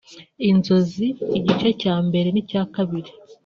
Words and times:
Inzozi 0.49 1.07
igice 1.37 1.69
cya 1.81 1.95
mbere 2.07 2.27
n’icya 2.31 2.63
kabiri 2.73 3.11